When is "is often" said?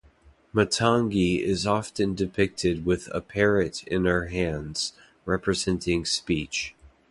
1.43-2.15